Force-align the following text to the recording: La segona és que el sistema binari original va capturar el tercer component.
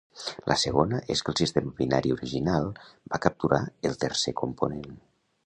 La 0.51 0.55
segona 0.61 1.01
és 1.15 1.21
que 1.27 1.29
el 1.33 1.37
sistema 1.41 1.73
binari 1.81 2.13
original 2.15 2.67
va 3.13 3.21
capturar 3.27 3.61
el 3.91 4.01
tercer 4.07 4.35
component. 4.43 4.91